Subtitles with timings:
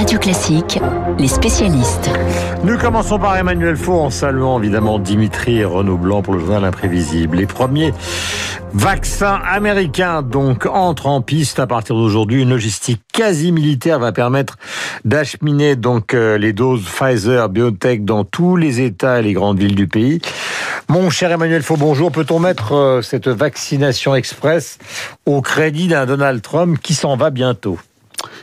[0.00, 0.80] Radio Classique,
[1.18, 2.08] les spécialistes.
[2.64, 6.64] Nous commençons par Emmanuel Faux en saluant évidemment Dimitri et Renaud Blanc pour le journal
[6.64, 7.36] imprévisible.
[7.36, 7.92] Les premiers
[8.72, 12.40] vaccins américains donc entrent en piste à partir d'aujourd'hui.
[12.40, 14.56] Une logistique quasi militaire va permettre
[15.04, 19.74] d'acheminer donc euh, les doses Pfizer, BioNTech dans tous les États et les grandes villes
[19.74, 20.22] du pays.
[20.88, 22.10] Mon cher Emmanuel Faux, bonjour.
[22.10, 24.78] Peut-on mettre euh, cette vaccination express
[25.26, 27.78] au crédit d'un Donald Trump qui s'en va bientôt?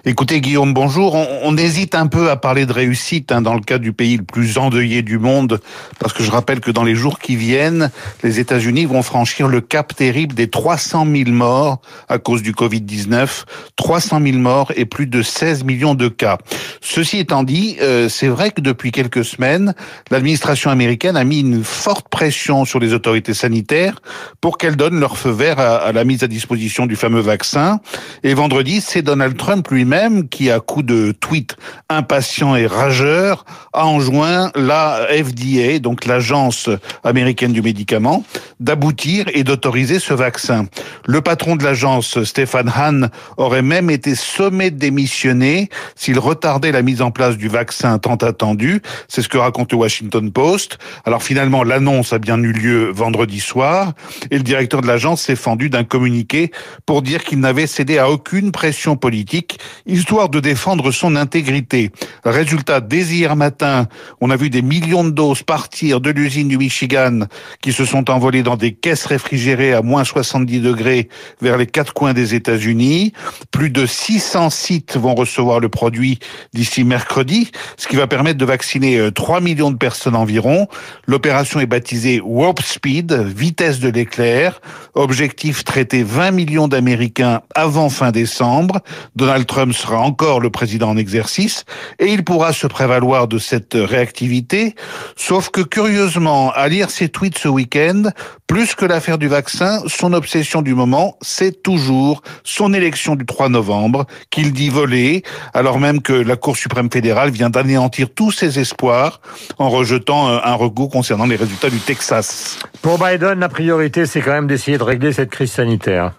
[0.05, 1.15] Écoutez, Guillaume, bonjour.
[1.15, 4.23] On, hésite un peu à parler de réussite hein, dans le cas du pays le
[4.23, 5.59] plus endeuillé du monde,
[5.97, 7.89] parce que je rappelle que dans les jours qui viennent,
[8.21, 13.45] les États-Unis vont franchir le cap terrible des 300 000 morts à cause du Covid-19.
[13.75, 16.37] 300 000 morts et plus de 16 millions de cas.
[16.79, 19.73] Ceci étant dit, euh, c'est vrai que depuis quelques semaines,
[20.11, 23.99] l'administration américaine a mis une forte pression sur les autorités sanitaires
[24.41, 27.79] pour qu'elles donnent leur feu vert à, à la mise à disposition du fameux vaccin.
[28.23, 31.55] Et vendredi, c'est Donald Trump lui-même qui, à coup de tweets
[31.87, 36.69] impatients et rageurs, a enjoint la FDA, donc l'agence
[37.05, 38.25] américaine du médicament,
[38.59, 40.65] d'aboutir et d'autoriser ce vaccin.
[41.05, 46.81] Le patron de l'agence, Stéphane Hahn, aurait même été sommé de démissionner s'il retardait la
[46.81, 48.81] mise en place du vaccin tant attendu.
[49.07, 50.79] C'est ce que raconte le Washington Post.
[51.05, 53.93] Alors finalement, l'annonce a bien eu lieu vendredi soir
[54.31, 56.51] et le directeur de l'agence s'est fendu d'un communiqué
[56.85, 61.91] pour dire qu'il n'avait cédé à aucune pression politique histoire de défendre son intégrité.
[62.23, 63.87] Résultat, dès hier matin,
[64.21, 67.21] on a vu des millions de doses partir de l'usine du Michigan
[67.61, 71.09] qui se sont envolées dans des caisses réfrigérées à moins 70 degrés
[71.41, 73.13] vers les quatre coins des États-Unis.
[73.51, 76.19] Plus de 600 sites vont recevoir le produit
[76.53, 80.67] d'ici mercredi, ce qui va permettre de vacciner 3 euh, millions de personnes environ.
[81.05, 84.61] L'opération est baptisée Warp Speed, vitesse de l'éclair.
[84.93, 88.79] Objectif traiter 20 millions d'Américains avant fin décembre.
[89.15, 91.63] Donald Trump sera encore le président en exercice
[91.99, 94.75] et il pourra se prévaloir de cette réactivité.
[95.15, 98.03] Sauf que curieusement, à lire ses tweets ce week-end,
[98.47, 103.49] plus que l'affaire du vaccin, son obsession du moment, c'est toujours son élection du 3
[103.49, 108.59] novembre qu'il dit voler, alors même que la Cour suprême fédérale vient d'anéantir tous ses
[108.59, 109.21] espoirs
[109.57, 112.59] en rejetant un recours concernant les résultats du Texas.
[112.81, 116.13] Pour Biden, la priorité, c'est quand même d'essayer de régler cette crise sanitaire.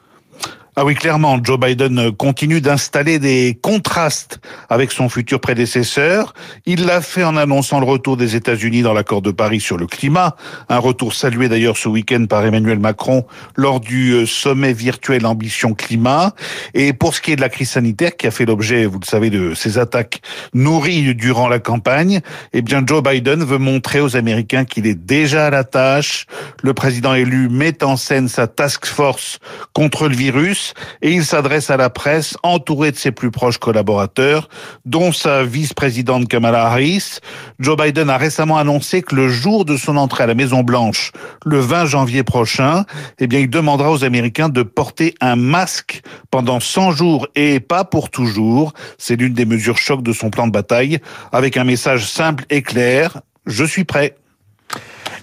[0.81, 6.35] Ah oui, clairement, Joe Biden continue d'installer des contrastes avec son futur prédécesseur.
[6.67, 9.89] Il l'a fait en annonçant le retour des États-Unis dans l'accord de Paris sur le
[9.89, 10.37] climat,
[10.69, 15.75] un retour salué d'ailleurs ce week-end par Emmanuel Macron lors du euh, sommet virtuel Ambition
[15.75, 16.33] Climat.
[16.75, 19.05] Et pour ce qui est de la crise sanitaire qui a fait l'objet, vous le
[19.05, 20.21] savez, de ces attaques
[20.55, 22.21] nourries durant la campagne,
[22.53, 26.27] eh bien Joe Biden veut montrer aux Américains qu'il est déjà à la tâche.
[26.63, 29.41] Le président élu met en scène sa task force
[29.73, 30.68] contre le virus
[31.03, 34.49] et il s'adresse à la presse entouré de ses plus proches collaborateurs,
[34.85, 37.19] dont sa vice-présidente Kamala Harris.
[37.59, 41.13] Joe Biden a récemment annoncé que le jour de son entrée à la Maison Blanche,
[41.45, 42.85] le 20 janvier prochain,
[43.19, 47.85] eh bien, il demandera aux Américains de porter un masque pendant 100 jours et pas
[47.85, 48.73] pour toujours.
[48.99, 50.99] C'est l'une des mesures choc de son plan de bataille,
[51.33, 53.21] avec un message simple et clair.
[53.47, 54.15] Je suis prêt.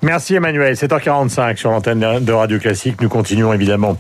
[0.01, 0.73] Merci Emmanuel.
[0.73, 3.01] 7h45 sur l'antenne de Radio Classique.
[3.01, 3.97] Nous continuons évidemment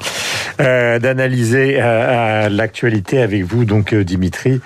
[0.59, 4.61] euh, d'analyser euh, l'actualité avec vous, donc euh, Dimitri.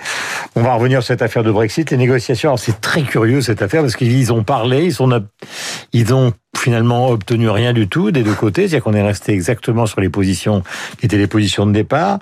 [0.54, 1.90] On va revenir sur cette affaire de Brexit.
[1.90, 4.96] Les négociations, c'est très curieux cette affaire parce qu'ils ont parlé, ils,
[5.92, 9.86] ils ont finalement obtenu rien du tout des deux côtés, c'est-à-dire qu'on est resté exactement
[9.86, 10.62] sur les positions
[10.98, 12.18] qui étaient les positions de départ.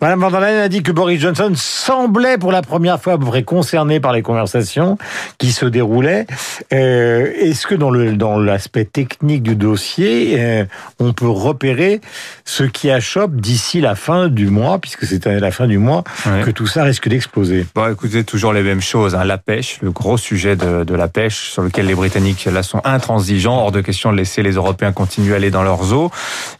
[0.00, 3.18] Madame Van der Leyen a dit que Boris Johnson semblait pour la première fois à
[3.18, 4.96] peu près concerné par les conversations
[5.38, 6.26] qui se déroulaient.
[6.72, 10.64] Euh, Est-ce que dans le dans l'aspect technique du dossier, euh,
[10.98, 12.00] on peut repérer
[12.44, 16.04] ce qui achoppe d'ici la fin du mois, puisque c'est à la fin du mois
[16.44, 17.66] que tout ça risque d'exploser?
[17.74, 19.14] Bon, écoutez, toujours les mêmes choses.
[19.14, 19.24] Hein.
[19.24, 22.80] La pêche, le gros sujet de, de la pêche, sur lequel les Britanniques là sont
[22.84, 26.10] intransigeants de question de laisser les Européens continuer à aller dans leurs eaux.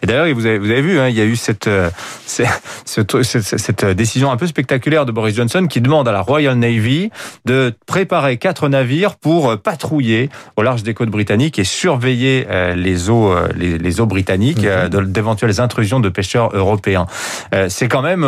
[0.02, 1.90] Et d'ailleurs, vous avez, vous avez vu, hein, il y a eu cette, euh,
[2.84, 7.10] cette, cette, décision un peu spectaculaire de Boris Johnson qui demande à la Royal Navy
[7.44, 13.10] de préparer quatre navires pour patrouiller au large des côtes britanniques et surveiller euh, les
[13.10, 15.06] eaux, euh, les, eaux britanniques mhm.
[15.06, 17.06] d'éventuelles intrusions de pêcheurs européens.
[17.68, 18.26] C'est quand même,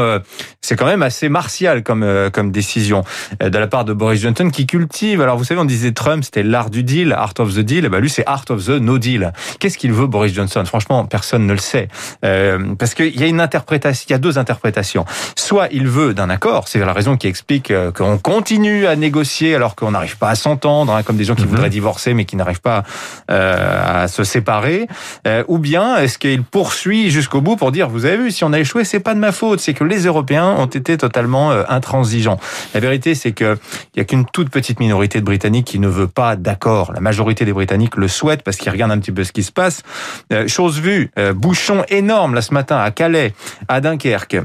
[0.62, 3.04] c'est quand même assez martial comme comme décision
[3.40, 5.20] de la part de Boris Johnson qui cultive.
[5.20, 7.84] Alors vous savez, on disait Trump, c'était l'art du deal, art of the deal.
[7.84, 9.32] Et ben lui, c'est art of the no deal.
[9.58, 10.64] Qu'est-ce qu'il veut Boris Johnson?
[10.64, 11.88] Franchement, personne ne le sait.
[12.24, 15.04] Euh, parce qu'il y a une interprétation, il y a deux interprétations.
[15.36, 19.54] Soit il veut d'un accord, c'est la raison qui explique euh, qu'on continue à négocier
[19.54, 21.48] alors qu'on n'arrive pas à s'entendre, hein, comme des gens qui mhm.
[21.48, 22.84] voudraient divorcer mais qui n'arrivent pas
[23.30, 24.86] euh, à se séparer.
[25.26, 28.52] Euh, ou bien est-ce qu'il poursuit jusqu'au bout pour dire vous avez vu, si on
[28.52, 31.64] a échoué, c'est pas de ma faute, c'est que les Européens ont été totalement euh,
[31.68, 32.38] intransigeants.
[32.74, 33.58] La vérité, c'est que
[33.94, 36.92] il y a qu'une toute petite minorité de Britanniques qui ne veut pas d'accord.
[36.92, 39.52] La majorité des Britanniques le souhaitent parce qu'ils regardent un petit peu ce qui se
[39.52, 39.82] passe.
[40.32, 43.34] Euh, chose vue, euh, bouchon énorme là ce matin à Calais,
[43.68, 44.38] à Dunkerque.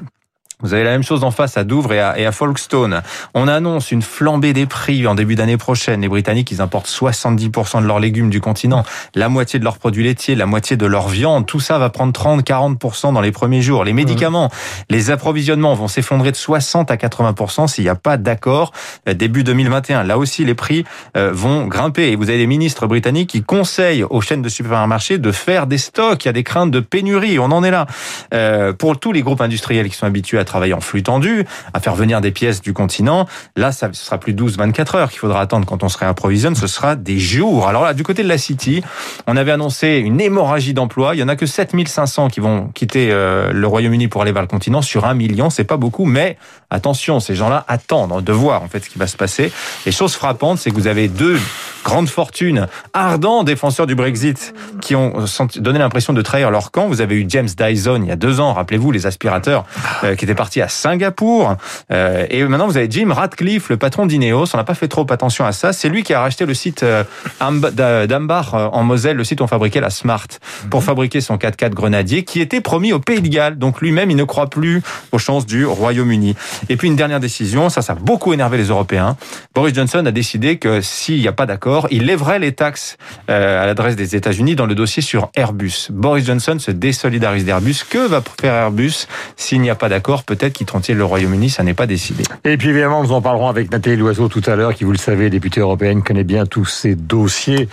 [0.63, 3.04] Vous avez la même chose en face à Douvres et à, et à, Folkestone.
[3.36, 6.01] On annonce une flambée des prix en début d'année prochaine.
[6.01, 8.83] Les Britanniques, ils importent 70% de leurs légumes du continent,
[9.13, 11.45] la moitié de leurs produits laitiers, la moitié de leur viande.
[11.45, 13.83] Tout ça va prendre 30-40% dans les premiers jours.
[13.83, 14.50] Les médicaments,
[14.89, 18.71] les approvisionnements vont s'effondrer de 60 à 80% s'il n'y a pas d'accord
[19.07, 20.06] euh, début 2021.
[20.06, 22.10] Là aussi, les prix euh, vont grimper.
[22.10, 25.77] Et vous avez des ministres britanniques qui conseillent aux chaînes de supermarchés de faire des
[25.77, 26.25] stocks.
[26.25, 27.38] Il y a des craintes de pénurie.
[27.38, 27.86] On en est là.
[28.33, 31.80] Euh, pour tous les groupes industriels qui sont habitués à travailler en flux tendu, à
[31.80, 33.28] faire venir des pièces du continent.
[33.56, 36.68] Là, ça ce sera plus 12-24 heures qu'il faudra attendre quand on se réapprovisionne, ce
[36.68, 37.68] sera des jours.
[37.68, 38.84] Alors là, du côté de la City,
[39.28, 41.16] on avait annoncé une hémorragie d'emplois.
[41.16, 44.42] Il y en a que 7500 qui vont quitter euh, le Royaume-Uni pour aller vers
[44.42, 45.50] le continent sur un million.
[45.50, 46.38] C'est pas beaucoup, mais
[46.70, 49.52] attention, ces gens-là attendent de voir en fait ce qui va se passer.
[49.86, 51.40] Et chose frappante, c'est que vous avez deux
[51.84, 56.88] grandes fortunes, ardents défenseurs du Brexit, qui ont donné l'impression de trahir leur camp.
[56.88, 59.66] Vous avez eu James Dyson il y a deux ans, rappelez-vous, les aspirateurs,
[60.04, 61.57] euh, qui étaient parti à Singapour.
[61.92, 64.45] Euh, et maintenant, vous avez Jim Radcliffe, le patron d'Ineos.
[64.54, 65.74] On n'a pas fait trop attention à ça.
[65.74, 67.04] C'est lui qui a racheté le site euh,
[67.42, 70.28] d'Ambach euh, en Moselle, le site où on fabriquait la Smart,
[70.69, 70.86] pour mhm.
[70.86, 73.57] fabriquer son 4x4 Grenadier, qui était promis au Pays de Galles.
[73.57, 74.81] Donc lui-même, il ne croit plus
[75.12, 76.36] aux chances du Royaume-Uni.
[76.69, 79.18] Et puis une dernière décision, ça, ça a beaucoup énervé les Européens.
[79.54, 82.98] Boris Johnson a décidé que s'il n'y a pas d'accord, il lèverait les taxes
[83.28, 85.88] à l'adresse des États-Unis dans le dossier sur Airbus.
[85.89, 87.84] Boris Johnson se désolidarise d'Airbus.
[87.89, 91.74] Que va faire Airbus s'il n'y a pas d'accord peut-être quittera le Royaume-Uni, ça n'est
[91.74, 92.24] pas décidé.
[92.44, 94.97] Et puis évidemment, nous en parlerons avec Nathalie Loiseau tout à l'heure, qui, vous le
[94.97, 97.68] savez, députée européenne, connaît bien tous ces dossiers,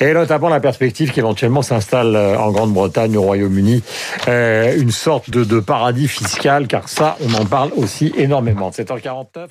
[0.00, 3.82] et notamment la perspective qu'éventuellement s'installe euh, en Grande-Bretagne, au Royaume-Uni,
[4.28, 8.70] euh, une sorte de, de paradis fiscal, car ça, on en parle aussi énormément.
[8.70, 9.48] 7h49.